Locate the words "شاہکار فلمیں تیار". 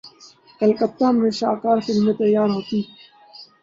1.39-2.49